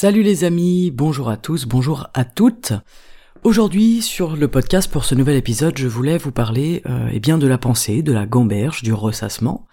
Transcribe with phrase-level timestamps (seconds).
[0.00, 2.72] Salut les amis, bonjour à tous, bonjour à toutes.
[3.42, 7.36] Aujourd'hui sur le podcast pour ce nouvel épisode, je voulais vous parler euh, eh bien
[7.36, 9.66] de la pensée, de la gamberge, du ressassement,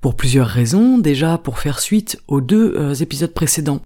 [0.00, 0.96] pour plusieurs raisons.
[0.96, 3.82] Déjà pour faire suite aux deux euh, épisodes précédents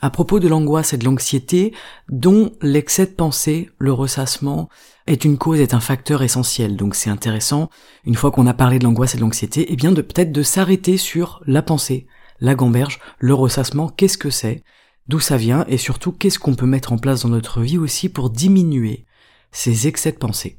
[0.00, 1.74] à propos de l'angoisse et de l'anxiété
[2.08, 4.68] dont l'excès de pensée, le ressassement,
[5.08, 6.76] est une cause, est un facteur essentiel.
[6.76, 7.70] Donc c'est intéressant,
[8.04, 10.44] une fois qu'on a parlé de l'angoisse et de l'anxiété, eh bien de peut-être de
[10.44, 12.06] s'arrêter sur la pensée,
[12.38, 14.62] la gamberge, le ressassement, qu'est-ce que c'est,
[15.08, 18.08] d'où ça vient et surtout qu'est-ce qu'on peut mettre en place dans notre vie aussi
[18.08, 19.04] pour diminuer
[19.52, 20.58] ces excès de pensée.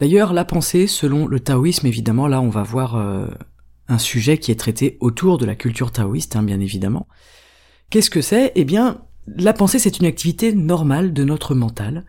[0.00, 3.28] D'ailleurs, la pensée, selon le taoïsme, évidemment, là on va voir euh,
[3.88, 7.06] un sujet qui est traité autour de la culture taoïste, hein, bien évidemment.
[7.90, 8.52] Qu'est-ce que c'est?
[8.54, 12.04] Eh bien, la pensée, c'est une activité normale de notre mental.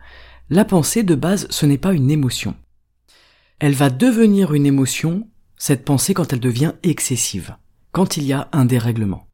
[0.50, 2.54] La pensée, de base, ce n'est pas une émotion.
[3.58, 7.56] Elle va devenir une émotion, cette pensée, quand elle devient excessive,
[7.92, 9.25] quand il y a un dérèglement.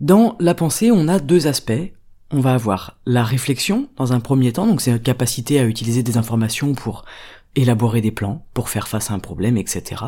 [0.00, 1.72] Dans la pensée, on a deux aspects.
[2.30, 6.02] On va avoir la réflexion, dans un premier temps, donc c'est une capacité à utiliser
[6.02, 7.04] des informations pour
[7.56, 10.04] élaborer des plans, pour faire face à un problème, etc.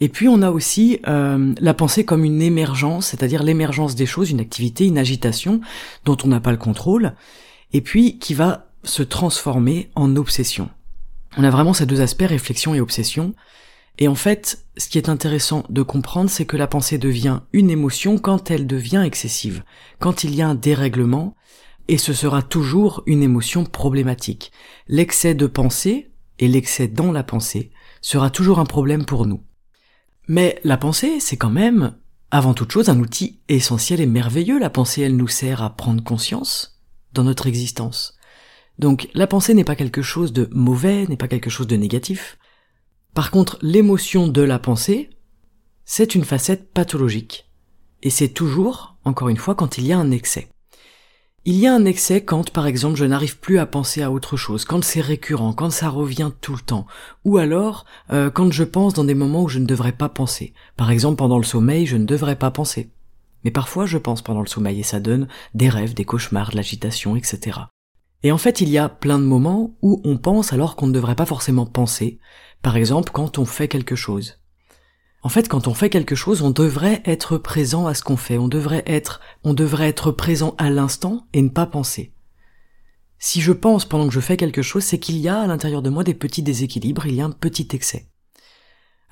[0.00, 4.30] Et puis on a aussi euh, la pensée comme une émergence, c'est-à-dire l'émergence des choses,
[4.30, 5.60] une activité, une agitation
[6.04, 7.14] dont on n'a pas le contrôle,
[7.72, 10.68] et puis qui va se transformer en obsession.
[11.38, 13.32] On a vraiment ces deux aspects, réflexion et obsession.
[13.98, 17.70] Et en fait, ce qui est intéressant de comprendre, c'est que la pensée devient une
[17.70, 19.62] émotion quand elle devient excessive,
[19.98, 21.36] quand il y a un dérèglement,
[21.88, 24.52] et ce sera toujours une émotion problématique.
[24.88, 27.70] L'excès de pensée, et l'excès dans la pensée,
[28.00, 29.42] sera toujours un problème pour nous.
[30.28, 31.96] Mais la pensée, c'est quand même,
[32.30, 34.58] avant toute chose, un outil essentiel et merveilleux.
[34.58, 36.80] La pensée, elle nous sert à prendre conscience
[37.12, 38.16] dans notre existence.
[38.78, 42.38] Donc la pensée n'est pas quelque chose de mauvais, n'est pas quelque chose de négatif.
[43.14, 45.10] Par contre, l'émotion de la pensée,
[45.84, 47.50] c'est une facette pathologique.
[48.02, 50.48] Et c'est toujours, encore une fois, quand il y a un excès.
[51.44, 54.36] Il y a un excès quand, par exemple, je n'arrive plus à penser à autre
[54.36, 56.86] chose, quand c'est récurrent, quand ça revient tout le temps,
[57.24, 60.54] ou alors euh, quand je pense dans des moments où je ne devrais pas penser.
[60.76, 62.90] Par exemple, pendant le sommeil, je ne devrais pas penser.
[63.44, 66.56] Mais parfois, je pense pendant le sommeil et ça donne des rêves, des cauchemars, de
[66.56, 67.58] l'agitation, etc.
[68.22, 70.92] Et en fait, il y a plein de moments où on pense alors qu'on ne
[70.92, 72.20] devrait pas forcément penser.
[72.62, 74.38] Par exemple, quand on fait quelque chose.
[75.22, 78.38] En fait, quand on fait quelque chose, on devrait être présent à ce qu'on fait,
[78.38, 82.12] on devrait être, on devrait être présent à l'instant et ne pas penser.
[83.18, 85.80] Si je pense pendant que je fais quelque chose, c'est qu'il y a à l'intérieur
[85.80, 88.08] de moi des petits déséquilibres, il y a un petit excès.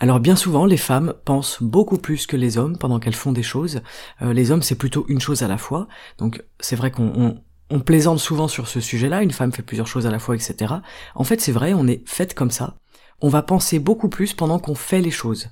[0.00, 3.42] Alors bien souvent, les femmes pensent beaucoup plus que les hommes pendant qu'elles font des
[3.42, 3.82] choses.
[4.22, 5.86] Euh, les hommes, c'est plutôt une chose à la fois.
[6.18, 7.40] Donc c'est vrai qu'on
[7.70, 10.74] on, plaisante souvent sur ce sujet-là, une femme fait plusieurs choses à la fois, etc.
[11.14, 12.78] En fait, c'est vrai, on est faite comme ça.
[13.20, 15.48] On va penser beaucoup plus pendant qu'on fait les choses.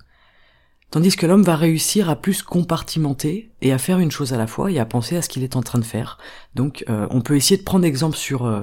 [0.90, 4.46] Tandis que l'homme va réussir à plus compartimenter et à faire une chose à la
[4.46, 6.16] fois et à penser à ce qu'il est en train de faire.
[6.54, 8.62] Donc euh, on peut essayer de prendre exemple sur euh,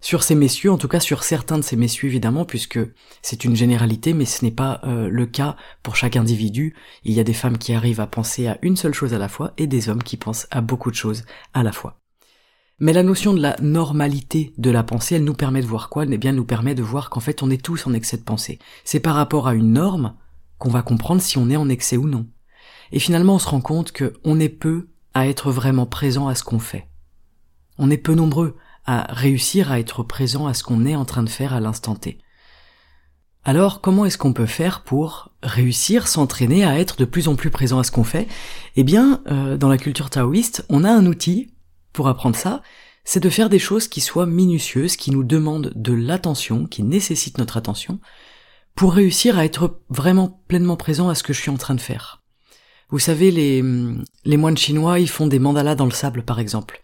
[0.00, 2.78] sur ces messieurs, en tout cas sur certains de ces messieurs évidemment, puisque
[3.22, 6.76] c'est une généralité, mais ce n'est pas euh, le cas pour chaque individu.
[7.04, 9.28] Il y a des femmes qui arrivent à penser à une seule chose à la
[9.28, 11.98] fois et des hommes qui pensent à beaucoup de choses à la fois.
[12.78, 16.04] Mais la notion de la normalité de la pensée, elle nous permet de voir quoi?
[16.04, 18.22] Eh bien, elle nous permet de voir qu'en fait, on est tous en excès de
[18.22, 18.58] pensée.
[18.84, 20.14] C'est par rapport à une norme
[20.58, 22.26] qu'on va comprendre si on est en excès ou non.
[22.92, 26.44] Et finalement, on se rend compte qu'on est peu à être vraiment présent à ce
[26.44, 26.86] qu'on fait.
[27.78, 31.22] On est peu nombreux à réussir à être présent à ce qu'on est en train
[31.22, 32.18] de faire à l'instant T.
[33.42, 37.50] Alors, comment est-ce qu'on peut faire pour réussir, s'entraîner à être de plus en plus
[37.50, 38.28] présent à ce qu'on fait?
[38.76, 41.54] Eh bien, euh, dans la culture taoïste, on a un outil
[41.96, 42.62] pour apprendre ça,
[43.04, 47.38] c'est de faire des choses qui soient minutieuses, qui nous demandent de l'attention, qui nécessitent
[47.38, 47.98] notre attention,
[48.74, 51.80] pour réussir à être vraiment pleinement présent à ce que je suis en train de
[51.80, 52.22] faire.
[52.90, 53.64] Vous savez, les,
[54.24, 56.82] les moines chinois, ils font des mandalas dans le sable, par exemple.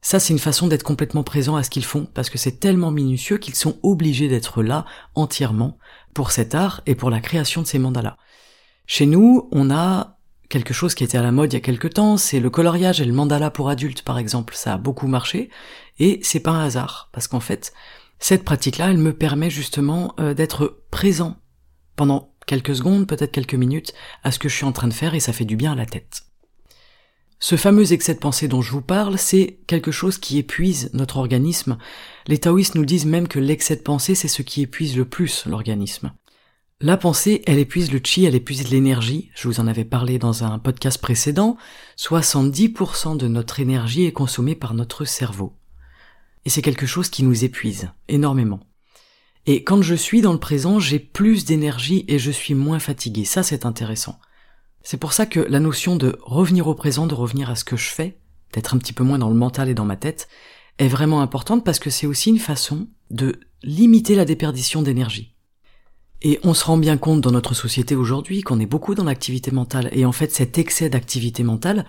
[0.00, 2.90] Ça, c'est une façon d'être complètement présent à ce qu'ils font, parce que c'est tellement
[2.90, 4.84] minutieux qu'ils sont obligés d'être là
[5.14, 5.78] entièrement
[6.14, 8.16] pour cet art et pour la création de ces mandalas.
[8.86, 10.11] Chez nous, on a
[10.52, 13.00] quelque chose qui était à la mode il y a quelque temps, c'est le coloriage
[13.00, 14.54] et le mandala pour adultes, par exemple.
[14.54, 15.48] Ça a beaucoup marché,
[15.98, 17.72] et c'est pas un hasard, parce qu'en fait,
[18.18, 21.36] cette pratique-là, elle me permet justement euh, d'être présent
[21.96, 23.94] pendant quelques secondes, peut-être quelques minutes,
[24.24, 25.76] à ce que je suis en train de faire et ça fait du bien à
[25.76, 26.24] la tête.
[27.38, 31.16] Ce fameux excès de pensée dont je vous parle, c'est quelque chose qui épuise notre
[31.16, 31.78] organisme.
[32.26, 35.46] Les taoïstes nous disent même que l'excès de pensée, c'est ce qui épuise le plus
[35.46, 36.12] l'organisme.
[36.84, 39.30] La pensée, elle épuise le chi, elle épuise l'énergie.
[39.36, 41.56] Je vous en avais parlé dans un podcast précédent.
[41.96, 45.54] 70% de notre énergie est consommée par notre cerveau.
[46.44, 48.58] Et c'est quelque chose qui nous épuise énormément.
[49.46, 53.24] Et quand je suis dans le présent, j'ai plus d'énergie et je suis moins fatigué.
[53.24, 54.18] Ça, c'est intéressant.
[54.82, 57.76] C'est pour ça que la notion de revenir au présent, de revenir à ce que
[57.76, 58.18] je fais,
[58.54, 60.26] d'être un petit peu moins dans le mental et dans ma tête,
[60.78, 65.31] est vraiment importante parce que c'est aussi une façon de limiter la déperdition d'énergie.
[66.22, 69.50] Et on se rend bien compte dans notre société aujourd'hui qu'on est beaucoup dans l'activité
[69.50, 71.84] mentale, et en fait cet excès d'activité mentale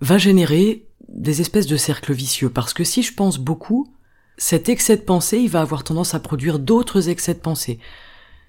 [0.00, 3.94] va générer des espèces de cercles vicieux, parce que si je pense beaucoup,
[4.38, 7.78] cet excès de pensée, il va avoir tendance à produire d'autres excès de pensée.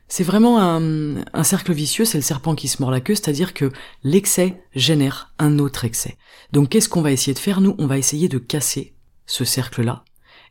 [0.07, 3.71] C'est vraiment un, cercle vicieux, c'est le serpent qui se mord la queue, c'est-à-dire que
[4.03, 6.17] l'excès génère un autre excès.
[6.51, 8.93] Donc qu'est-ce qu'on va essayer de faire Nous, on va essayer de casser
[9.25, 10.03] ce cercle-là.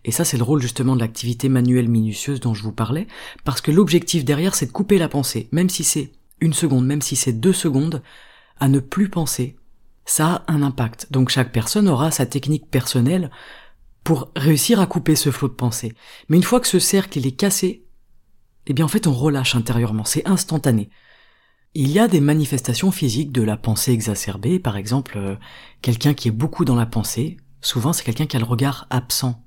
[0.04, 3.06] Et ça, c'est le rôle justement de l'activité manuelle minutieuse dont je vous parlais,
[3.44, 7.02] parce que l'objectif derrière, c'est de couper la pensée, même si c'est une seconde, même
[7.02, 8.02] si c'est deux secondes,
[8.58, 9.56] à ne plus penser.
[10.06, 11.08] Ça a un impact.
[11.10, 13.30] Donc chaque personne aura sa technique personnelle
[14.04, 15.94] pour réussir à couper ce flot de pensée.
[16.28, 17.84] Mais une fois que ce cercle est cassé,
[18.66, 20.90] eh bien en fait on relâche intérieurement, c'est instantané.
[21.74, 25.36] Il y a des manifestations physiques de la pensée exacerbée, par exemple euh,
[25.82, 29.44] quelqu'un qui est beaucoup dans la pensée, souvent c'est quelqu'un qui a le regard absent.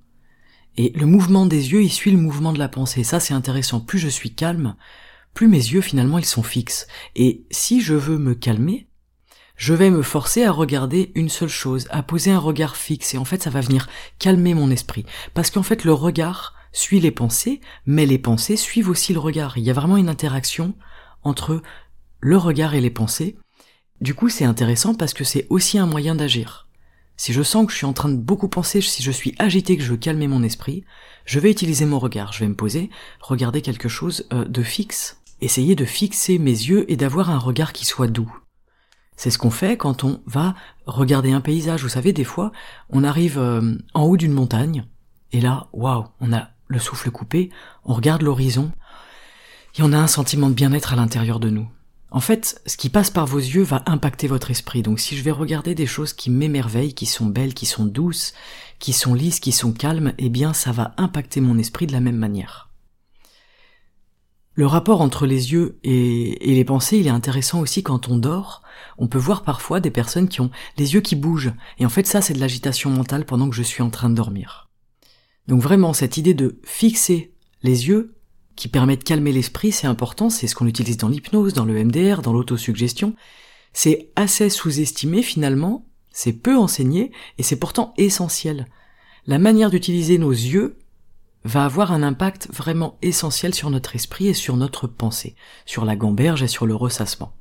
[0.77, 3.79] Et le mouvement des yeux, il suit le mouvement de la pensée, ça c'est intéressant,
[3.79, 4.75] plus je suis calme,
[5.33, 6.87] plus mes yeux finalement ils sont fixes.
[7.15, 8.87] Et si je veux me calmer,
[9.55, 13.17] je vais me forcer à regarder une seule chose, à poser un regard fixe, et
[13.17, 13.87] en fait ça va venir
[14.17, 15.05] calmer mon esprit.
[15.33, 19.57] Parce qu'en fait le regard, suit les pensées, mais les pensées suivent aussi le regard.
[19.57, 20.75] Il y a vraiment une interaction
[21.21, 21.61] entre
[22.19, 23.37] le regard et les pensées.
[24.01, 26.62] Du coup, c'est intéressant parce que c'est aussi un moyen d'agir.
[27.15, 29.77] Si je sens que je suis en train de beaucoup penser, si je suis agité,
[29.77, 30.83] que je veux calmer mon esprit,
[31.25, 32.33] je vais utiliser mon regard.
[32.33, 32.89] Je vais me poser,
[33.21, 37.73] regarder quelque chose euh, de fixe, essayer de fixer mes yeux et d'avoir un regard
[37.73, 38.33] qui soit doux.
[39.15, 40.55] C'est ce qu'on fait quand on va
[40.85, 41.83] regarder un paysage.
[41.83, 42.51] Vous savez, des fois,
[42.89, 44.85] on arrive euh, en haut d'une montagne,
[45.31, 47.51] et là, waouh, on a le souffle coupé,
[47.85, 48.71] on regarde l'horizon,
[49.77, 51.67] et on a un sentiment de bien-être à l'intérieur de nous.
[52.13, 54.83] En fait, ce qui passe par vos yeux va impacter votre esprit.
[54.83, 58.33] Donc si je vais regarder des choses qui m'émerveillent, qui sont belles, qui sont douces,
[58.77, 62.01] qui sont lisses, qui sont calmes, eh bien ça va impacter mon esprit de la
[62.01, 62.69] même manière.
[64.53, 68.61] Le rapport entre les yeux et, les pensées, il est intéressant aussi quand on dort.
[68.99, 71.53] On peut voir parfois des personnes qui ont les yeux qui bougent.
[71.79, 74.15] Et en fait, ça, c'est de l'agitation mentale pendant que je suis en train de
[74.15, 74.69] dormir.
[75.47, 77.33] Donc vraiment, cette idée de fixer
[77.63, 78.13] les yeux,
[78.55, 81.83] qui permet de calmer l'esprit, c'est important, c'est ce qu'on utilise dans l'hypnose, dans le
[81.83, 83.15] MDR, dans l'autosuggestion.
[83.73, 88.67] C'est assez sous-estimé finalement, c'est peu enseigné, et c'est pourtant essentiel.
[89.25, 90.77] La manière d'utiliser nos yeux
[91.43, 95.35] va avoir un impact vraiment essentiel sur notre esprit et sur notre pensée,
[95.65, 97.33] sur la gamberge et sur le ressassement.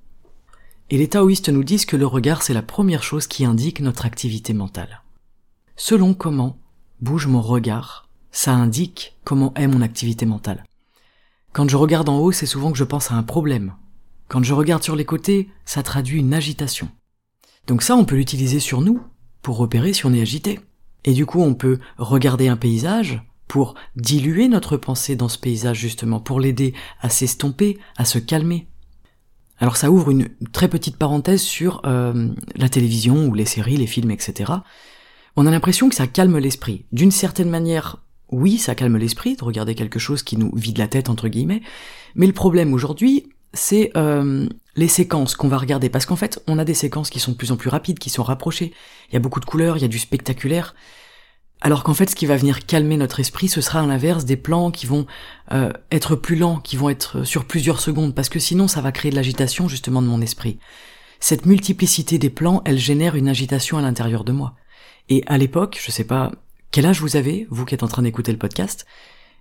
[0.91, 4.05] Et les taoïstes nous disent que le regard c'est la première chose qui indique notre
[4.05, 5.03] activité mentale.
[5.77, 6.59] Selon comment
[7.01, 10.65] bouge mon regard, ça indique comment est mon activité mentale.
[11.53, 13.75] Quand je regarde en haut, c'est souvent que je pense à un problème.
[14.29, 16.89] Quand je regarde sur les côtés, ça traduit une agitation.
[17.67, 19.03] Donc ça, on peut l'utiliser sur nous
[19.43, 20.61] pour repérer si on est agité.
[21.05, 25.79] Et du coup, on peut regarder un paysage pour diluer notre pensée dans ce paysage
[25.79, 28.69] justement, pour l'aider à s'estomper, à se calmer.
[29.59, 33.87] Alors ça ouvre une très petite parenthèse sur euh, la télévision ou les séries, les
[33.87, 34.55] films, etc
[35.37, 36.85] on a l'impression que ça calme l'esprit.
[36.93, 38.02] D'une certaine manière,
[38.33, 41.63] oui, ça calme l'esprit de regarder quelque chose qui nous vide la tête, entre guillemets,
[42.15, 46.59] mais le problème aujourd'hui, c'est euh, les séquences qu'on va regarder, parce qu'en fait, on
[46.59, 48.73] a des séquences qui sont de plus en plus rapides, qui sont rapprochées,
[49.11, 50.75] il y a beaucoup de couleurs, il y a du spectaculaire,
[51.61, 54.37] alors qu'en fait, ce qui va venir calmer notre esprit, ce sera à l'inverse des
[54.37, 55.07] plans qui vont
[55.53, 58.91] euh, être plus lents, qui vont être sur plusieurs secondes, parce que sinon, ça va
[58.91, 60.59] créer de l'agitation justement de mon esprit.
[61.21, 64.57] Cette multiplicité des plans, elle génère une agitation à l'intérieur de moi.
[65.09, 66.33] Et à l'époque, je sais pas
[66.73, 68.87] quel âge vous avez, vous qui êtes en train d'écouter le podcast,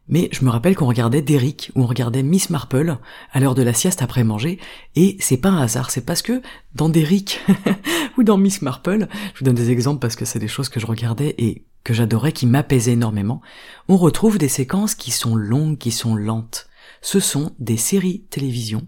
[0.09, 2.97] mais je me rappelle qu'on regardait Derrick ou on regardait Miss Marple
[3.31, 4.59] à l'heure de la sieste après manger,
[4.95, 6.41] et c'est pas un hasard, c'est parce que
[6.75, 7.39] dans Derrick
[8.17, 10.81] ou dans Miss Marple, je vous donne des exemples parce que c'est des choses que
[10.81, 13.41] je regardais et que j'adorais, qui m'apaisaient énormément,
[13.88, 16.67] on retrouve des séquences qui sont longues, qui sont lentes.
[17.01, 18.88] Ce sont des séries télévision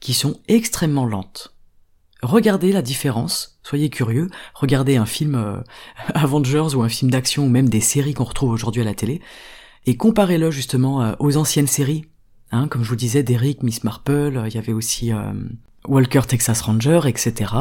[0.00, 1.54] qui sont extrêmement lentes.
[2.22, 5.56] Regardez la différence, soyez curieux, regardez un film euh,
[6.14, 9.20] Avengers ou un film d'action ou même des séries qu'on retrouve aujourd'hui à la télé,
[9.86, 12.04] et comparez-le justement euh, aux anciennes séries
[12.52, 15.32] Hein, comme je vous disais, Derrick, Miss Marple, il y avait aussi euh,
[15.86, 17.52] Walker Texas Ranger, etc.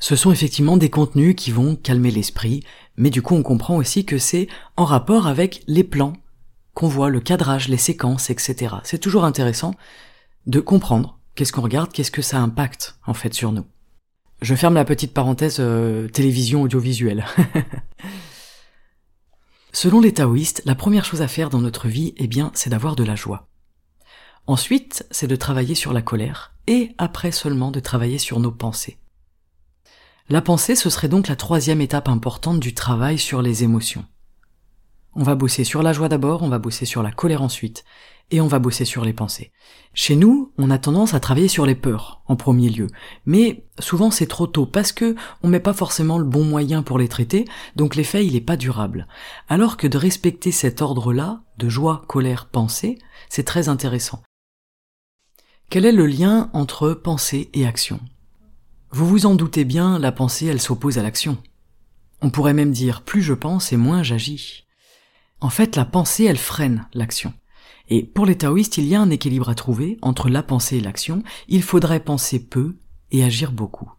[0.00, 2.64] Ce sont effectivement des contenus qui vont calmer l'esprit,
[2.96, 6.14] mais du coup on comprend aussi que c'est en rapport avec les plans
[6.74, 8.76] qu'on voit, le cadrage, les séquences, etc.
[8.82, 9.74] C'est toujours intéressant
[10.46, 13.66] de comprendre qu'est-ce qu'on regarde, qu'est-ce que ça impacte en fait sur nous.
[14.42, 17.24] Je ferme la petite parenthèse euh, télévision audiovisuelle.
[19.72, 22.94] Selon les taoïstes, la première chose à faire dans notre vie, eh bien, c'est d'avoir
[22.94, 23.48] de la joie.
[24.46, 28.98] Ensuite, c'est de travailler sur la colère, et après seulement de travailler sur nos pensées.
[30.28, 34.04] La pensée, ce serait donc la troisième étape importante du travail sur les émotions.
[35.16, 37.84] On va bosser sur la joie d'abord, on va bosser sur la colère ensuite,
[38.30, 39.52] et on va bosser sur les pensées.
[39.92, 42.88] Chez nous, on a tendance à travailler sur les peurs en premier lieu,
[43.26, 46.98] mais souvent c'est trop tôt parce que on met pas forcément le bon moyen pour
[46.98, 47.44] les traiter,
[47.76, 49.06] donc l'effet il est pas durable.
[49.48, 54.22] Alors que de respecter cet ordre-là, de joie, colère, pensée, c'est très intéressant.
[55.70, 58.00] Quel est le lien entre pensée et action?
[58.90, 61.38] Vous vous en doutez bien, la pensée elle s'oppose à l'action.
[62.20, 64.64] On pourrait même dire plus je pense et moins j'agis.
[65.44, 67.34] En fait, la pensée elle freine l'action.
[67.90, 70.80] Et pour les taoïstes, il y a un équilibre à trouver entre la pensée et
[70.80, 71.22] l'action.
[71.48, 72.76] Il faudrait penser peu
[73.10, 73.92] et agir beaucoup.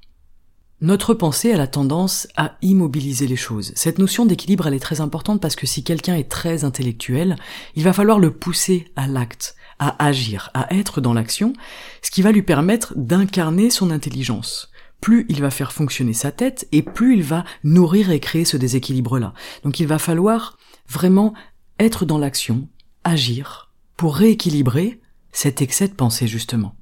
[0.81, 3.73] Notre pensée a la tendance à immobiliser les choses.
[3.75, 7.35] Cette notion d'équilibre, elle est très importante parce que si quelqu'un est très intellectuel,
[7.75, 11.53] il va falloir le pousser à l'acte, à agir, à être dans l'action,
[12.01, 14.71] ce qui va lui permettre d'incarner son intelligence.
[14.99, 18.57] Plus il va faire fonctionner sa tête et plus il va nourrir et créer ce
[18.57, 19.35] déséquilibre-là.
[19.63, 20.57] Donc il va falloir
[20.88, 21.34] vraiment
[21.80, 22.68] être dans l'action,
[23.04, 25.00] agir, pour rééquilibrer
[25.32, 26.75] cet excès de pensée justement.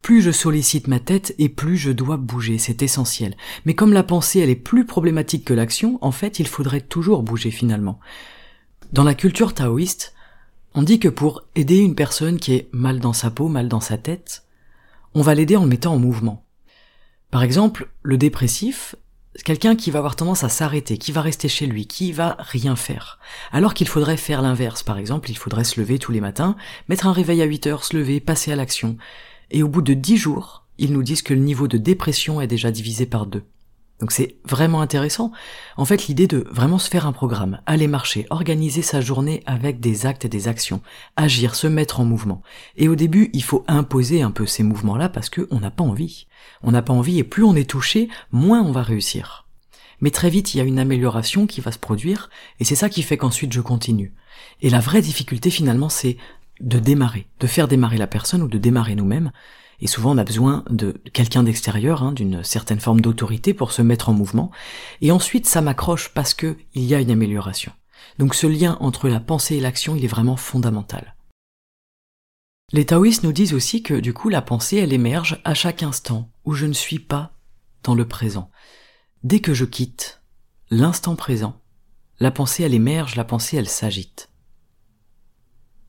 [0.00, 3.36] Plus je sollicite ma tête et plus je dois bouger, c'est essentiel.
[3.64, 7.22] Mais comme la pensée elle est plus problématique que l'action, en fait il faudrait toujours
[7.22, 8.00] bouger finalement.
[8.92, 10.14] Dans la culture taoïste,
[10.74, 13.80] on dit que pour aider une personne qui est mal dans sa peau, mal dans
[13.80, 14.44] sa tête,
[15.14, 16.44] on va l'aider en le mettant en mouvement.
[17.30, 18.96] Par exemple, le dépressif,
[19.44, 22.76] quelqu'un qui va avoir tendance à s'arrêter, qui va rester chez lui, qui va rien
[22.76, 23.18] faire.
[23.50, 24.82] Alors qu'il faudrait faire l'inverse.
[24.82, 26.56] Par exemple, il faudrait se lever tous les matins,
[26.88, 28.96] mettre un réveil à 8 heures, se lever, passer à l'action.
[29.50, 32.46] Et au bout de 10 jours, ils nous disent que le niveau de dépression est
[32.46, 33.44] déjà divisé par deux.
[34.00, 35.30] Donc c'est vraiment intéressant.
[35.76, 39.78] En fait, l'idée de vraiment se faire un programme, aller marcher, organiser sa journée avec
[39.78, 40.82] des actes et des actions,
[41.16, 42.42] agir, se mettre en mouvement.
[42.76, 46.26] Et au début, il faut imposer un peu ces mouvements-là parce qu'on n'a pas envie.
[46.62, 49.46] On n'a pas envie et plus on est touché, moins on va réussir.
[50.00, 52.88] Mais très vite, il y a une amélioration qui va se produire et c'est ça
[52.88, 54.12] qui fait qu'ensuite je continue.
[54.60, 56.16] Et la vraie difficulté finalement, c'est
[56.60, 59.30] de démarrer, de faire démarrer la personne ou de démarrer nous-mêmes
[59.82, 63.82] et souvent, on a besoin de quelqu'un d'extérieur, hein, d'une certaine forme d'autorité pour se
[63.82, 64.52] mettre en mouvement.
[65.00, 67.72] Et ensuite, ça m'accroche parce que il y a une amélioration.
[68.20, 71.16] Donc ce lien entre la pensée et l'action, il est vraiment fondamental.
[72.70, 76.30] Les taoïstes nous disent aussi que du coup la pensée elle émerge à chaque instant
[76.44, 77.32] où je ne suis pas
[77.82, 78.50] dans le présent.
[79.24, 80.22] Dès que je quitte
[80.70, 81.60] l'instant présent,
[82.20, 84.30] la pensée elle émerge, la pensée elle s'agite.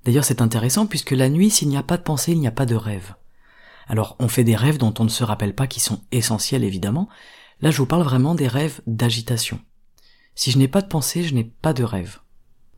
[0.04, 2.52] D'ailleurs c'est intéressant puisque la nuit s'il n'y a pas de pensée il n'y a
[2.52, 3.14] pas de rêve.
[3.88, 7.10] Alors on fait des rêves dont on ne se rappelle pas qui sont essentiels évidemment.
[7.62, 9.60] Là je vous parle vraiment des rêves d'agitation.
[10.36, 12.20] Si je n'ai pas de pensée, je n'ai pas de rêve.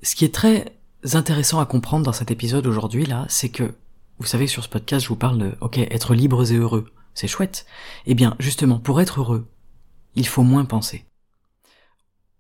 [0.01, 0.77] Ce qui est très
[1.13, 3.75] intéressant à comprendre dans cet épisode aujourd'hui là, c'est que
[4.19, 6.91] vous savez sur ce podcast je vous parle de ok être libres et heureux.
[7.13, 7.65] C'est chouette.
[8.05, 9.47] Eh bien justement pour être heureux,
[10.15, 11.05] il faut moins penser.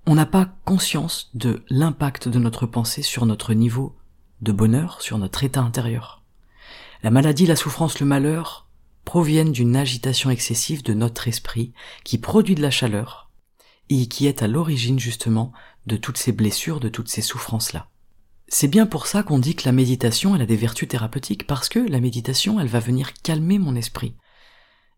[0.07, 3.95] On n'a pas conscience de l'impact de notre pensée sur notre niveau
[4.41, 6.24] de bonheur, sur notre état intérieur.
[7.03, 8.67] La maladie, la souffrance, le malheur
[9.03, 11.73] proviennent d'une agitation excessive de notre esprit
[12.03, 13.29] qui produit de la chaleur
[13.89, 15.53] et qui est à l'origine justement
[15.85, 17.89] de toutes ces blessures, de toutes ces souffrances-là.
[18.47, 21.67] C'est bien pour ça qu'on dit que la méditation, elle a des vertus thérapeutiques, parce
[21.67, 24.15] que la méditation, elle va venir calmer mon esprit.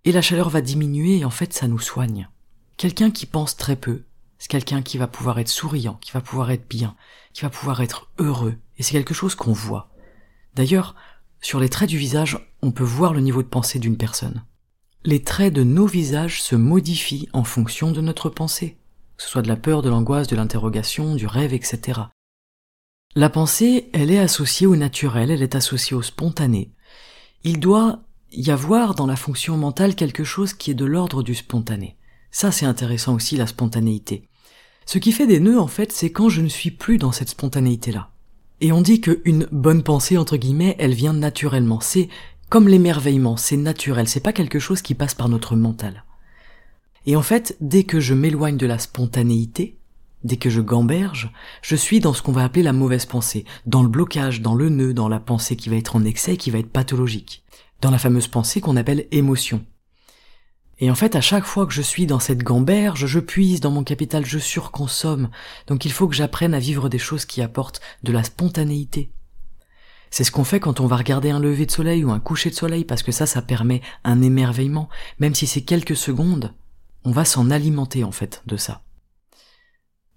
[0.06, 2.30] Et la chaleur va diminuer et en fait, ça nous soigne.
[2.78, 4.04] Quelqu'un qui pense très peu,
[4.38, 6.96] c'est quelqu'un qui va pouvoir être souriant, qui va pouvoir être bien,
[7.34, 8.58] qui va pouvoir être heureux.
[8.78, 9.90] Et c'est quelque chose qu'on voit.
[10.56, 10.96] D'ailleurs,
[11.42, 14.44] sur les traits du visage, on peut voir le niveau de pensée d'une personne.
[15.04, 18.78] Les traits de nos visages se modifient en fonction de notre pensée,
[19.16, 22.02] que ce soit de la peur, de l'angoisse, de l'interrogation, du rêve, etc.
[23.16, 26.72] La pensée, elle est associée au naturel, elle est associée au spontané.
[27.44, 28.02] Il doit
[28.32, 31.98] y avoir dans la fonction mentale quelque chose qui est de l'ordre du spontané.
[32.32, 34.28] Ça, c'est intéressant aussi, la spontanéité.
[34.86, 37.30] Ce qui fait des nœuds, en fait, c'est quand je ne suis plus dans cette
[37.30, 38.12] spontanéité-là.
[38.60, 41.80] Et on dit qu'une bonne pensée, entre guillemets, elle vient naturellement.
[41.80, 42.10] C'est
[42.50, 46.06] comme l'émerveillement, c'est naturel, c'est pas quelque chose qui passe par notre mental.
[47.06, 49.78] Et en fait, dès que je m'éloigne de la spontanéité,
[50.24, 53.84] dès que je gamberge, je suis dans ce qu'on va appeler la mauvaise pensée, dans
[53.84, 56.60] le blocage, dans le nœud, dans la pensée qui va être en excès, qui va
[56.60, 57.44] être pathologique,
[57.82, 59.64] dans la fameuse pensée qu'on appelle émotion.
[60.80, 63.72] Et en fait, à chaque fois que je suis dans cette gamberge, je puise dans
[63.72, 65.30] mon capital, je surconsomme.
[65.66, 69.10] Donc il faut que j'apprenne à vivre des choses qui apportent de la spontanéité.
[70.12, 72.50] C'est ce qu'on fait quand on va regarder un lever de soleil ou un coucher
[72.50, 74.88] de soleil, parce que ça, ça permet un émerveillement.
[75.20, 76.54] Même si c'est quelques secondes,
[77.04, 78.84] on va s'en alimenter en fait de ça.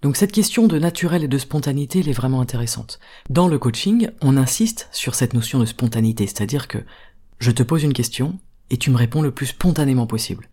[0.01, 2.99] Donc cette question de naturel et de spontanéité, elle est vraiment intéressante.
[3.29, 6.79] Dans le coaching, on insiste sur cette notion de spontanéité, c'est-à-dire que
[7.39, 8.39] je te pose une question
[8.71, 10.49] et tu me réponds le plus spontanément possible.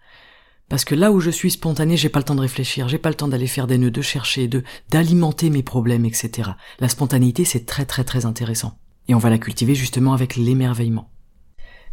[0.69, 3.09] Parce que là où je suis spontané, j'ai pas le temps de réfléchir, j'ai pas
[3.09, 6.51] le temps d'aller faire des nœuds, de chercher, de d'alimenter mes problèmes, etc.
[6.79, 8.79] La spontanéité, c'est très très très intéressant.
[9.09, 11.11] Et on va la cultiver justement avec l'émerveillement.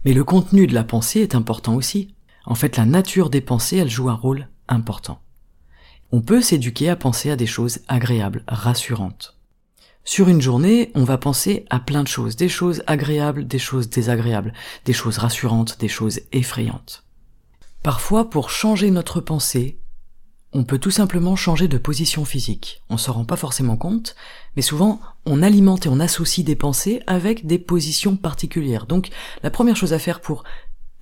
[0.03, 2.15] Mais le contenu de la pensée est important aussi.
[2.45, 5.21] En fait, la nature des pensées, elle joue un rôle important.
[6.11, 9.37] On peut s'éduquer à penser à des choses agréables, rassurantes.
[10.03, 13.89] Sur une journée, on va penser à plein de choses, des choses agréables, des choses
[13.89, 14.53] désagréables,
[14.85, 17.04] des choses rassurantes, des choses effrayantes.
[17.85, 19.77] Parfois, pour changer notre pensée,
[20.53, 22.81] on peut tout simplement changer de position physique.
[22.89, 24.15] On s'en rend pas forcément compte,
[24.55, 28.87] mais souvent on alimente et on associe des pensées avec des positions particulières.
[28.87, 29.09] Donc
[29.43, 30.45] la première chose à faire pour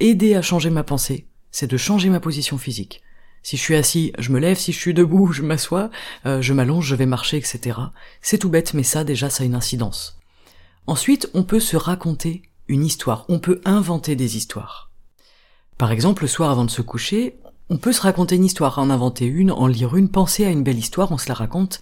[0.02, 3.02] aider à changer ma pensée, c'est de changer ma position physique.
[3.44, 5.90] Si je suis assis, je me lève, si je suis debout, je m'assois,
[6.26, 7.80] euh, je m'allonge, je vais marcher, etc.
[8.22, 10.20] C'est tout bête, mais ça déjà ça a une incidence.
[10.86, 14.93] Ensuite, on peut se raconter une histoire, on peut inventer des histoires.
[15.78, 17.40] Par exemple, le soir avant de se coucher,
[17.70, 20.64] on peut se raconter une histoire, en inventer une, en lire une, penser à une
[20.64, 21.82] belle histoire, on se la raconte.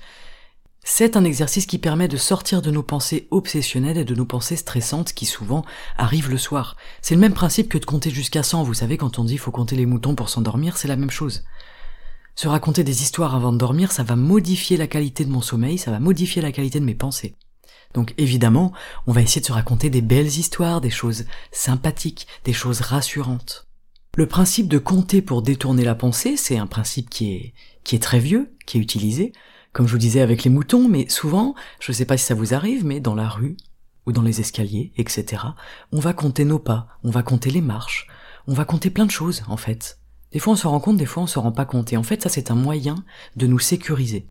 [0.83, 4.55] C'est un exercice qui permet de sortir de nos pensées obsessionnelles et de nos pensées
[4.55, 5.63] stressantes qui souvent
[5.97, 6.75] arrivent le soir.
[7.01, 9.51] C'est le même principe que de compter jusqu'à 100, vous savez quand on dit faut
[9.51, 11.43] compter les moutons pour s'endormir, c'est la même chose.
[12.35, 15.77] Se raconter des histoires avant de dormir, ça va modifier la qualité de mon sommeil,
[15.77, 17.35] ça va modifier la qualité de mes pensées.
[17.93, 18.71] Donc évidemment,
[19.05, 23.67] on va essayer de se raconter des belles histoires, des choses sympathiques, des choses rassurantes.
[24.17, 27.53] Le principe de compter pour détourner la pensée, c'est un principe qui est,
[27.85, 29.31] qui est très vieux, qui est utilisé,
[29.71, 32.35] comme je vous disais avec les moutons, mais souvent, je ne sais pas si ça
[32.35, 33.55] vous arrive, mais dans la rue,
[34.05, 35.43] ou dans les escaliers, etc.,
[35.93, 38.07] on va compter nos pas, on va compter les marches,
[38.47, 39.97] on va compter plein de choses, en fait.
[40.33, 42.03] Des fois on se rend compte, des fois on se rend pas compte, et en
[42.03, 43.03] fait ça c'est un moyen
[43.37, 44.27] de nous sécuriser.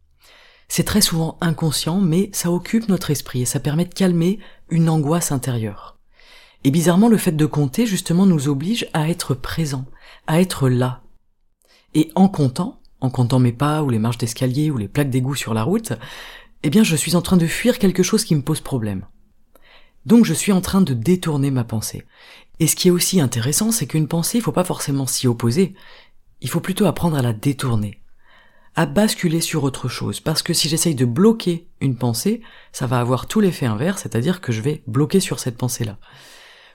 [0.69, 4.39] C'est très souvent inconscient, mais ça occupe notre esprit et ça permet de calmer
[4.69, 6.00] une angoisse intérieure.
[6.65, 9.87] Et bizarrement, le fait de compter, justement, nous oblige à être présent,
[10.27, 11.03] à être là.
[11.95, 15.35] Et en comptant, en comptant mes pas, ou les marches d'escalier, ou les plaques d'égout
[15.35, 15.93] sur la route,
[16.63, 19.07] eh bien je suis en train de fuir quelque chose qui me pose problème.
[20.07, 22.05] Donc je suis en train de détourner ma pensée.
[22.59, 25.75] Et ce qui est aussi intéressant, c'est qu'une pensée, il faut pas forcément s'y opposer,
[26.43, 28.01] il faut plutôt apprendre à la détourner,
[28.77, 32.43] à basculer sur autre chose, parce que si j'essaye de bloquer une pensée,
[32.73, 35.99] ça va avoir tout l'effet inverse, c'est-à-dire que je vais bloquer sur cette pensée-là.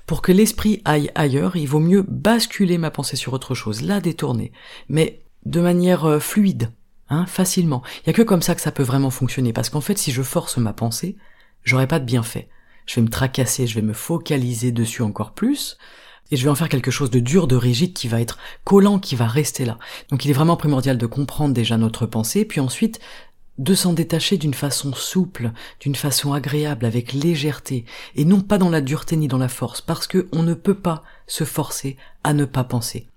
[0.05, 3.99] Pour que l'esprit aille ailleurs, il vaut mieux basculer ma pensée sur autre chose, la
[3.99, 4.51] détourner.
[4.87, 6.71] Mais de manière euh, fluide,
[7.09, 7.81] hein, facilement.
[8.03, 10.11] Il y a que comme ça que ça peut vraiment fonctionner, parce qu'en fait, si
[10.11, 11.17] je force ma pensée,
[11.63, 12.49] j'aurai pas de bienfait.
[12.85, 15.77] Je vais me tracasser, je vais me focaliser dessus encore plus,
[16.31, 18.99] et je vais en faire quelque chose de dur, de rigide, qui va être collant,
[18.99, 19.77] qui va rester là.
[20.09, 22.99] Donc il est vraiment primordial de comprendre déjà notre pensée, puis ensuite
[23.57, 28.69] de s'en détacher d'une façon souple, d'une façon agréable, avec légèreté, et non pas dans
[28.69, 32.33] la dureté ni dans la force, parce que on ne peut pas se forcer à
[32.33, 33.07] ne pas penser.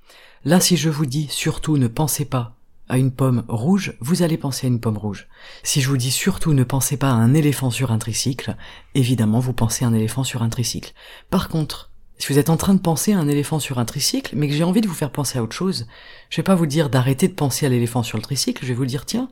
[0.45, 2.55] Là, si je vous dis surtout ne pensez pas
[2.89, 5.29] à une pomme rouge, vous allez penser à une pomme rouge.
[5.63, 8.57] Si je vous dis surtout ne pensez pas à un éléphant sur un tricycle,
[8.95, 10.95] évidemment vous pensez à un éléphant sur un tricycle.
[11.29, 14.35] Par contre, si vous êtes en train de penser à un éléphant sur un tricycle,
[14.37, 15.87] mais que j'ai envie de vous faire penser à autre chose,
[16.31, 18.75] je vais pas vous dire d'arrêter de penser à l'éléphant sur le tricycle, je vais
[18.75, 19.29] vous dire tiens,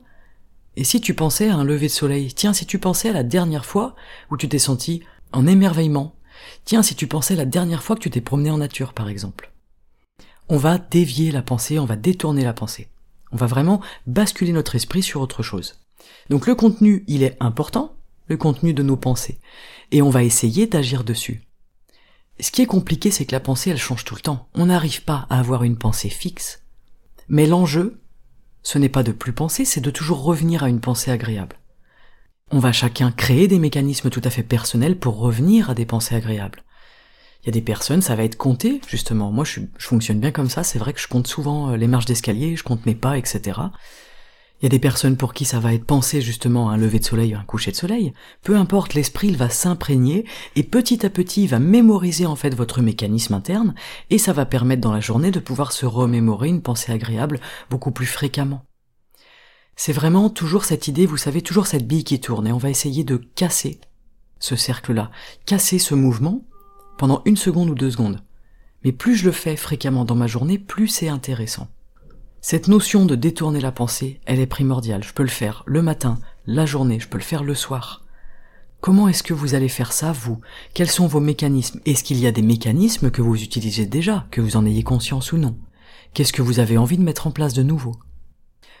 [0.77, 3.23] et si tu pensais à un lever de soleil Tiens, si tu pensais à la
[3.23, 3.95] dernière fois
[4.31, 6.15] où tu t'es senti en émerveillement
[6.63, 9.51] Tiens, si tu pensais la dernière fois que tu t'es promené en nature, par exemple
[10.49, 12.87] on va dévier la pensée, on va détourner la pensée.
[13.31, 15.75] On va vraiment basculer notre esprit sur autre chose.
[16.29, 17.95] Donc le contenu, il est important,
[18.27, 19.39] le contenu de nos pensées,
[19.91, 21.43] et on va essayer d'agir dessus.
[22.39, 24.47] Ce qui est compliqué, c'est que la pensée, elle change tout le temps.
[24.53, 26.61] On n'arrive pas à avoir une pensée fixe.
[27.29, 27.99] Mais l'enjeu,
[28.67, 31.55] ce n'est pas de plus penser, c'est de toujours revenir à une pensée agréable.
[32.51, 36.15] On va chacun créer des mécanismes tout à fait personnels pour revenir à des pensées
[36.15, 36.63] agréables.
[37.41, 39.31] Il y a des personnes, ça va être compté, justement.
[39.31, 40.65] Moi, je, fonctionne bien comme ça.
[40.65, 43.57] C'est vrai que je compte souvent euh, les marches d'escalier, je compte mes pas, etc.
[44.59, 46.97] Il y a des personnes pour qui ça va être pensé justement à un lever
[46.97, 48.13] de soleil ou un coucher de soleil.
[48.41, 52.55] Peu importe, l'esprit, il va s'imprégner et petit à petit, il va mémoriser en fait
[52.55, 53.75] votre mécanisme interne
[54.09, 57.39] et ça va permettre dans la journée de pouvoir se remémorer une pensée agréable
[57.69, 58.63] beaucoup plus fréquemment.
[59.75, 62.71] C'est vraiment toujours cette idée, vous savez, toujours cette bille qui tourne, et on va
[62.71, 63.79] essayer de casser
[64.39, 65.11] ce cercle-là,
[65.45, 66.43] casser ce mouvement
[66.97, 68.23] pendant une seconde ou deux secondes.
[68.83, 71.67] Mais plus je le fais fréquemment dans ma journée, plus c'est intéressant.
[72.41, 75.03] Cette notion de détourner la pensée, elle est primordiale.
[75.03, 78.05] Je peux le faire le matin, la journée, je peux le faire le soir.
[78.79, 80.39] Comment est-ce que vous allez faire ça, vous?
[80.73, 81.81] Quels sont vos mécanismes?
[81.85, 85.31] Est-ce qu'il y a des mécanismes que vous utilisez déjà, que vous en ayez conscience
[85.31, 85.57] ou non?
[86.13, 87.95] Qu'est-ce que vous avez envie de mettre en place de nouveau?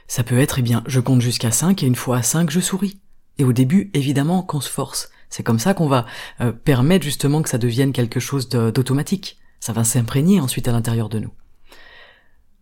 [0.07, 2.59] Ça peut être, eh bien, je compte jusqu'à 5 et une fois à 5, je
[2.59, 3.01] souris.
[3.39, 5.09] Et au début, évidemment, qu'on se force.
[5.29, 6.05] C'est comme ça qu'on va
[6.41, 9.39] euh, permettre justement que ça devienne quelque chose d'automatique.
[9.59, 11.31] Ça va s'imprégner ensuite à l'intérieur de nous.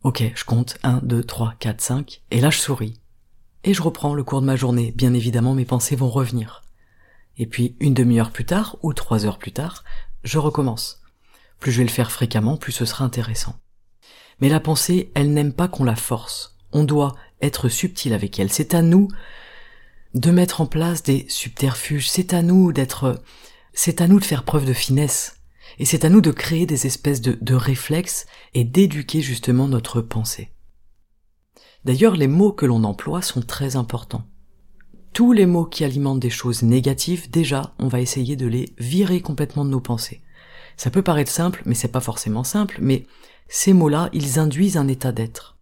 [0.06, 3.02] Ok, je compte 1, 2, 3, 4, 5, et là je souris.
[3.64, 4.94] Et je reprends le cours de ma journée.
[4.96, 6.62] Bien évidemment, mes pensées vont revenir.
[7.40, 9.84] Et puis, une demi-heure plus tard, ou trois heures plus tard,
[10.24, 11.02] je recommence.
[11.60, 13.56] Plus je vais le faire fréquemment, plus ce sera intéressant.
[14.42, 16.56] Mais la pensée, elle n'aime pas qu'on la force.
[16.72, 18.52] On doit être subtil avec elle.
[18.52, 19.08] C'est à nous
[20.14, 22.12] de mettre en place des subterfuges.
[22.12, 23.24] C'est à nous d'être,
[23.74, 25.40] c'est à nous de faire preuve de finesse.
[25.80, 30.52] Et c'est à nous de créer des espèces de, réflexes et d'éduquer justement notre pensée.
[31.84, 34.26] D'ailleurs, les mots que l'on emploie sont très importants.
[35.14, 39.22] Tous les mots qui alimentent des choses négatives, déjà, on va essayer de les virer
[39.22, 40.22] complètement de nos pensées.
[40.78, 43.06] Ça peut paraître simple, mais c'est pas forcément simple, mais
[43.48, 45.58] ces mots-là, ils induisent un état d'être.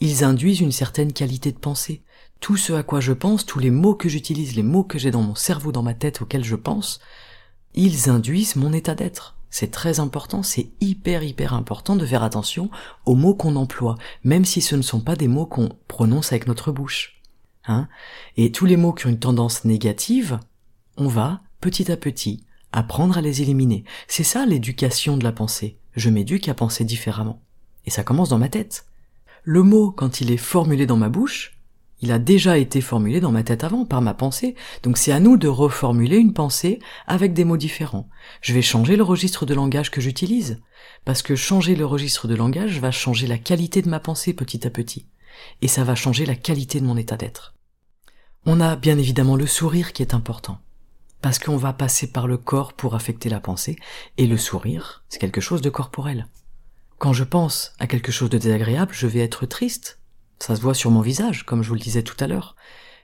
[0.00, 2.02] Ils induisent une certaine qualité de pensée.
[2.40, 5.10] Tout ce à quoi je pense, tous les mots que j'utilise, les mots que j'ai
[5.10, 7.00] dans mon cerveau, dans ma tête, auxquels je pense,
[7.74, 9.39] ils induisent mon état d'être.
[9.50, 12.70] C'est très important, c'est hyper hyper important de faire attention
[13.04, 16.46] aux mots qu'on emploie, même si ce ne sont pas des mots qu'on prononce avec
[16.46, 17.20] notre bouche.
[17.66, 17.88] Hein
[18.36, 20.38] Et tous les mots qui ont une tendance négative,
[20.96, 23.84] on va, petit à petit, apprendre à les éliminer.
[24.06, 25.78] C'est ça l'éducation de la pensée.
[25.96, 27.42] Je m'éduque à penser différemment.
[27.86, 28.86] Et ça commence dans ma tête.
[29.42, 31.59] Le mot, quand il est formulé dans ma bouche,
[32.02, 34.54] il a déjà été formulé dans ma tête avant, par ma pensée.
[34.82, 38.08] Donc c'est à nous de reformuler une pensée avec des mots différents.
[38.40, 40.60] Je vais changer le registre de langage que j'utilise.
[41.04, 44.66] Parce que changer le registre de langage va changer la qualité de ma pensée petit
[44.66, 45.06] à petit.
[45.60, 47.54] Et ça va changer la qualité de mon état d'être.
[48.46, 50.58] On a bien évidemment le sourire qui est important.
[51.20, 53.76] Parce qu'on va passer par le corps pour affecter la pensée.
[54.16, 56.28] Et le sourire, c'est quelque chose de corporel.
[56.96, 59.99] Quand je pense à quelque chose de désagréable, je vais être triste,
[60.40, 62.56] ça se voit sur mon visage, comme je vous le disais tout à l'heure.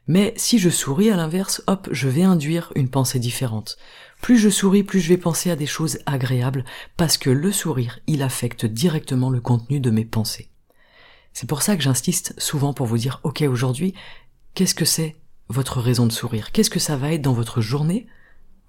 [0.08, 3.76] Mais si je souris à l'inverse, hop, je vais induire une pensée différente.
[4.22, 6.64] Plus je souris, plus je vais penser à des choses agréables,
[6.96, 10.48] parce que le sourire, il affecte directement le contenu de mes pensées.
[11.32, 13.94] C'est pour ça que j'insiste souvent pour vous dire, ok, aujourd'hui,
[14.54, 15.16] qu'est-ce que c'est
[15.48, 16.52] votre raison de sourire?
[16.52, 18.06] Qu'est-ce que ça va être dans votre journée?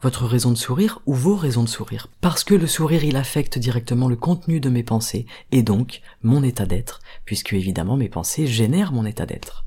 [0.01, 2.07] Votre raison de sourire ou vos raisons de sourire.
[2.21, 6.43] Parce que le sourire, il affecte directement le contenu de mes pensées et donc mon
[6.43, 9.65] état d'être, puisque évidemment mes pensées génèrent mon état d'être.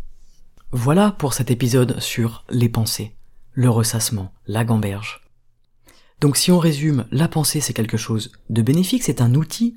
[0.73, 3.17] Voilà pour cet épisode sur les pensées,
[3.53, 5.23] le ressassement, la gamberge.
[6.21, 9.75] Donc si on résume, la pensée c'est quelque chose de bénéfique, c'est un outil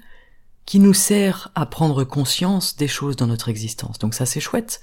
[0.66, 3.98] qui nous sert à prendre conscience des choses dans notre existence.
[3.98, 4.82] Donc ça c'est chouette.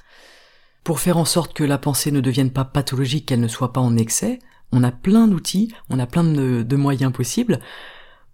[0.82, 3.80] Pour faire en sorte que la pensée ne devienne pas pathologique, qu'elle ne soit pas
[3.80, 4.40] en excès,
[4.72, 7.60] on a plein d'outils, on a plein de, moyens possibles.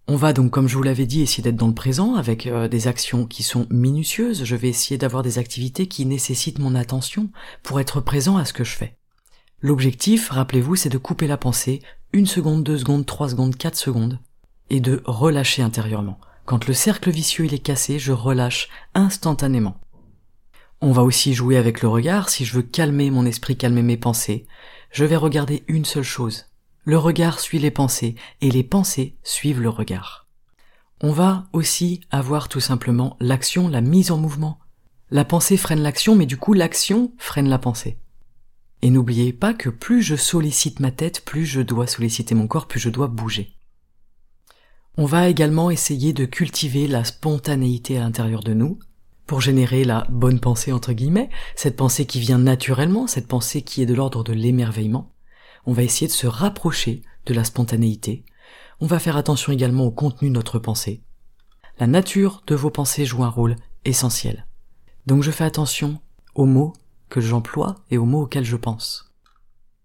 [0.09, 2.69] On va donc, comme je vous l'avais dit, essayer d'être dans le présent avec euh,
[2.69, 4.45] des actions qui sont minutieuses.
[4.45, 7.31] Je vais essayer d'avoir des activités qui nécessitent mon attention
[7.65, 8.97] pour être présent à ce que je fais.
[9.61, 14.21] L'objectif, rappelez-vous, c'est de couper la pensée une seconde, deux secondes, trois secondes, quatre secondes
[14.71, 16.21] et de relâcher intérieurement.
[16.45, 19.81] Quand le cercle vicieux il est cassé, je relâche instantanément.
[20.81, 23.97] On va aussi jouer avec le regard si je veux calmer mon esprit, calmer mes
[23.97, 24.47] pensées
[24.91, 26.47] je vais regarder une seule chose.
[26.85, 30.27] Le regard suit les pensées, et les pensées suivent le regard.
[31.01, 34.59] On va aussi avoir tout simplement l'action, la mise en mouvement.
[35.11, 37.99] La pensée freine l'action, mais du coup l'action freine la pensée.
[38.83, 42.67] Et n'oubliez pas que plus je sollicite ma tête, plus je dois solliciter mon corps,
[42.67, 43.57] plus je dois bouger.
[44.97, 48.79] On va également essayer de cultiver la spontanéité à l'intérieur de nous,
[49.27, 53.83] pour générer la bonne pensée entre guillemets, cette pensée qui vient naturellement, cette pensée qui
[53.83, 55.13] est de l'ordre de l'émerveillement.
[55.67, 58.25] On va essayer de se rapprocher de la spontanéité.
[58.81, 61.03] On va faire attention également au contenu de notre pensée.
[61.79, 64.47] La nature de vos pensées joue un rôle essentiel.
[65.07, 66.01] Donc je fais attention
[66.35, 66.73] aux mots
[67.09, 69.13] que j'emploie et aux mots auxquels je pense.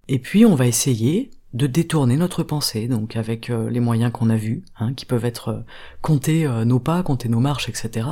[0.07, 4.29] Et puis on va essayer de détourner notre pensée, donc avec euh, les moyens qu'on
[4.29, 5.59] a vus, hein, qui peuvent être euh,
[6.01, 8.07] compter euh, nos pas, compter nos marches, etc.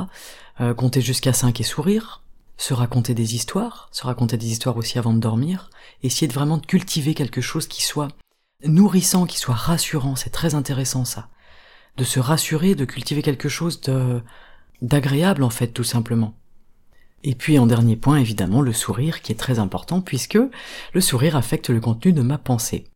[0.76, 2.22] compter jusqu'à 5 et sourire,
[2.56, 5.70] se raconter des histoires, se raconter des histoires aussi avant de dormir,
[6.02, 8.08] essayer de vraiment de cultiver quelque chose qui soit
[8.64, 11.28] nourrissant, qui soit rassurant, c'est très intéressant ça.
[11.96, 14.22] De se rassurer, de cultiver quelque chose de
[14.82, 16.34] d'agréable en fait tout simplement.
[17.22, 20.38] Et puis en dernier point, évidemment, le sourire qui est très important puisque
[20.92, 22.89] le sourire affecte le contenu de ma pensée.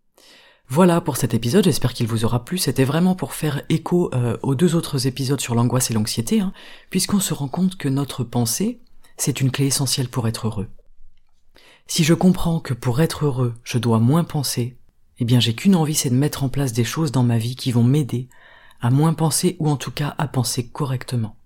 [0.69, 2.59] Voilà pour cet épisode, j'espère qu'il vous aura plu.
[2.59, 6.53] C'était vraiment pour faire écho euh, aux deux autres épisodes sur l'angoisse et l'anxiété, hein,
[6.91, 8.81] puisqu'on se rend compte que notre pensée,
[9.17, 10.69] c'est une clé essentielle pour être heureux.
[11.87, 14.79] Si je comprends que pour être heureux, je dois moins penser,
[15.19, 17.57] eh bien j'ai qu'une envie, c'est de mettre en place des choses dans ma vie
[17.57, 18.29] qui vont m'aider
[18.81, 21.37] à moins penser ou en tout cas à penser correctement,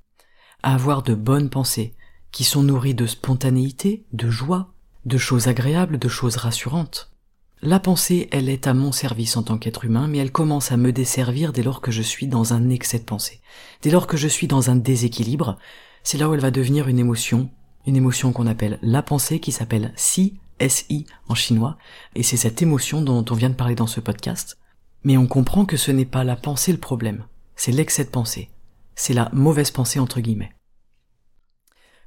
[0.63, 1.95] à avoir de bonnes pensées,
[2.33, 4.73] qui sont nourries de spontanéité, de joie,
[5.07, 7.13] de choses agréables, de choses rassurantes.
[7.61, 10.77] La pensée, elle est à mon service en tant qu'être humain, mais elle commence à
[10.77, 13.41] me desservir dès lors que je suis dans un excès de pensée.
[13.83, 15.59] Dès lors que je suis dans un déséquilibre,
[16.05, 17.51] c'est là où elle va devenir une émotion,
[17.85, 21.79] une émotion qu'on appelle la pensée, qui s'appelle si, SI en chinois,
[22.15, 24.57] et c'est cette émotion dont on vient de parler dans ce podcast.
[25.03, 28.51] Mais on comprend que ce n'est pas la pensée le problème, c'est l'excès de pensée.
[28.95, 30.53] C'est la mauvaise pensée entre guillemets.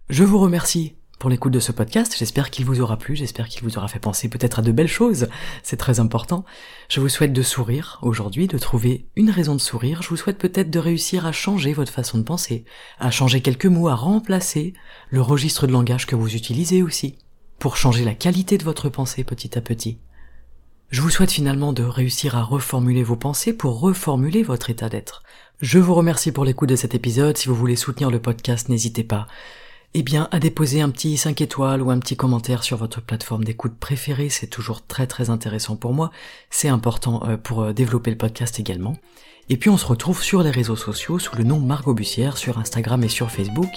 [0.09, 2.15] Je vous remercie pour l'écoute de ce podcast.
[2.17, 4.87] J'espère qu'il vous aura plu, j'espère qu'il vous aura fait penser peut-être à de belles
[4.87, 5.27] choses.
[5.61, 6.45] C'est très important.
[6.89, 10.01] Je vous souhaite de sourire aujourd'hui, de trouver une raison de sourire.
[10.01, 12.65] Je vous souhaite peut-être de réussir à changer votre façon de penser,
[12.99, 14.73] à changer quelques mots, à remplacer
[15.11, 17.19] le registre de langage que vous utilisez aussi,
[17.59, 19.99] pour changer la qualité de votre pensée petit à petit.
[20.89, 25.21] Je vous souhaite finalement de réussir à reformuler vos pensées pour reformuler votre état d'être.
[25.61, 27.37] Je vous remercie pour l'écoute de cet épisode.
[27.37, 29.27] Si vous voulez soutenir le podcast, n'hésitez pas
[29.93, 33.43] eh bien, à déposer un petit 5 étoiles ou un petit commentaire sur votre plateforme
[33.43, 36.11] d'écoute préférée, c'est toujours très très intéressant pour moi,
[36.49, 38.95] c'est important euh, pour euh, développer le podcast également.
[39.49, 42.57] Et puis on se retrouve sur les réseaux sociaux sous le nom Margot Bussière sur
[42.57, 43.69] Instagram et sur Facebook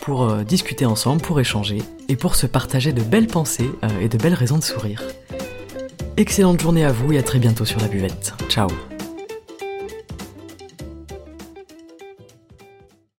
[0.00, 4.16] pour euh, discuter ensemble, pour échanger et pour se partager de belles pensées et de
[4.16, 5.02] belles raisons de sourire.
[6.16, 8.32] Excellente journée à vous et à très bientôt sur la buvette.
[8.48, 8.68] Ciao